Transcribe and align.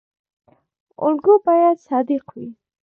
الګو 1.05 1.35
باید 1.47 1.77
صادق 1.87 2.25
وي 2.35 2.47